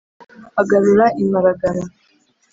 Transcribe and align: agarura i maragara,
agarura 0.61 1.05
i 1.21 1.23
maragara, 1.31 1.81